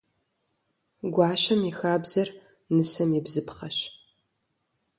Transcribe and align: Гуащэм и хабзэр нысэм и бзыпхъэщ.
Гуащэм 1.13 1.61
и 1.69 1.71
хабзэр 1.77 2.29
нысэм 2.75 3.09
и 3.17 3.21
бзыпхъэщ. 3.25 3.77